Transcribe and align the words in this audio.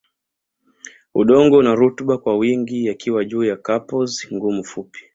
Udongo 1.15 1.55
una 1.57 1.71
rutuba 1.75 2.17
kwa 2.17 2.37
wingi 2.37 2.85
yakiwa 2.87 3.25
juu 3.25 3.43
ya 3.43 3.57
carpaous 3.57 4.27
ngumu 4.33 4.63
fupi 4.63 4.99